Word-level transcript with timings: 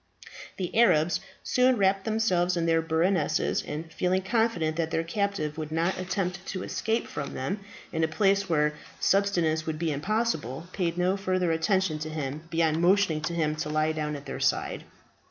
The 0.57 0.75
Arabs 0.75 1.19
soon 1.43 1.77
wrapped 1.77 2.05
themselves 2.05 2.57
in 2.57 2.65
their 2.65 2.81
burnouses, 2.81 3.61
and 3.63 3.93
feeling 3.93 4.23
confident 4.23 4.75
that 4.77 4.89
their 4.89 5.03
captive 5.03 5.59
would 5.59 5.71
not 5.71 5.99
attempt 5.99 6.43
to 6.47 6.63
escape 6.63 7.05
from 7.05 7.35
them, 7.35 7.59
in 7.93 8.03
a 8.03 8.07
place 8.07 8.49
where 8.49 8.73
subsistence 8.99 9.67
would 9.67 9.77
be 9.77 9.91
impossible, 9.91 10.65
paid 10.73 10.97
no 10.97 11.17
further 11.17 11.51
attention 11.51 11.99
to 11.99 12.09
him 12.09 12.41
beyond 12.49 12.81
motioning 12.81 13.21
to 13.21 13.35
him 13.35 13.55
to 13.57 13.69
lie 13.69 13.91
down 13.91 14.15
at 14.15 14.25
their 14.25 14.39
side. 14.39 14.85